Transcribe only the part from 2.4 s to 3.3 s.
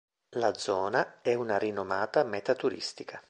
turistica.